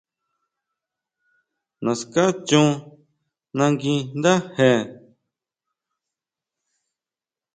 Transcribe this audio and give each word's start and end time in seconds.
Naská 1.83 2.23
chon 2.47 2.67
nagui 3.57 3.95
ndáje. 4.19 4.71